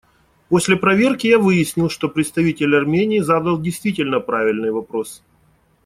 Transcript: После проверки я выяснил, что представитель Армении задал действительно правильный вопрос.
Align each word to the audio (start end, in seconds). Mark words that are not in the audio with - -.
После 0.49 0.75
проверки 0.77 1.27
я 1.27 1.37
выяснил, 1.37 1.87
что 1.87 2.09
представитель 2.09 2.75
Армении 2.75 3.19
задал 3.19 3.61
действительно 3.61 4.19
правильный 4.19 4.71
вопрос. 4.71 5.21